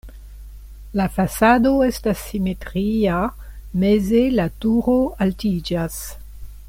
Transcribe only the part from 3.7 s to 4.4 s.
meze